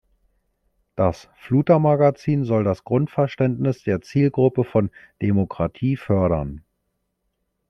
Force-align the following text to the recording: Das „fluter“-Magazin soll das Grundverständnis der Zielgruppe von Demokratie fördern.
Das 0.95 1.29
„fluter“-Magazin 1.35 2.43
soll 2.43 2.63
das 2.63 2.83
Grundverständnis 2.83 3.83
der 3.83 4.01
Zielgruppe 4.01 4.63
von 4.63 4.89
Demokratie 5.21 5.95
fördern. 5.95 6.63